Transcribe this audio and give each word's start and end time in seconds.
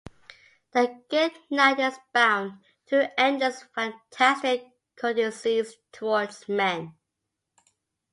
The 0.71 0.99
good 1.11 1.31
knight 1.51 1.79
is 1.79 1.99
bound 2.11 2.63
to 2.87 3.19
endless 3.19 3.65
fantastic 3.75 4.65
courtesies 4.95 5.75
towards 5.91 6.49
men. 6.49 6.95